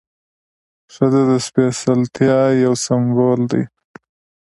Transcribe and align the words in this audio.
ښځه 0.93 1.21
د 1.29 1.31
سپېڅلتیا 1.45 2.39
یو 2.63 2.73
سمبول 2.85 3.41
ده. 3.51 3.61